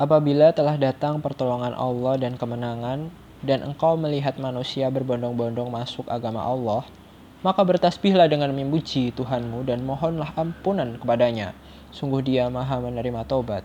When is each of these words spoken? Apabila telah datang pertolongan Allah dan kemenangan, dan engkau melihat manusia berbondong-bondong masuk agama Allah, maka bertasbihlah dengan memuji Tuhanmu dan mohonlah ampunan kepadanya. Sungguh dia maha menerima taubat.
Apabila 0.00 0.48
telah 0.56 0.80
datang 0.80 1.20
pertolongan 1.20 1.76
Allah 1.76 2.16
dan 2.16 2.40
kemenangan, 2.40 3.12
dan 3.44 3.60
engkau 3.60 4.00
melihat 4.00 4.40
manusia 4.40 4.88
berbondong-bondong 4.88 5.68
masuk 5.68 6.08
agama 6.08 6.40
Allah, 6.40 6.88
maka 7.44 7.60
bertasbihlah 7.60 8.24
dengan 8.24 8.48
memuji 8.52 9.12
Tuhanmu 9.12 9.60
dan 9.68 9.84
mohonlah 9.84 10.32
ampunan 10.40 10.96
kepadanya. 10.96 11.52
Sungguh 11.92 12.24
dia 12.24 12.48
maha 12.48 12.80
menerima 12.80 13.28
taubat. 13.28 13.60